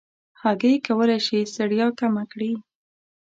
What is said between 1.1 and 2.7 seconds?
شي ستړیا کمه کړي.